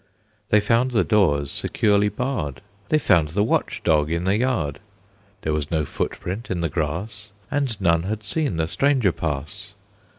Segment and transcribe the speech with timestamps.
[0.49, 4.79] They found the doors securely barred, They found the watch dog in the yard,
[5.43, 9.75] There was no footprint in the grass, And none had seen the stranger pass.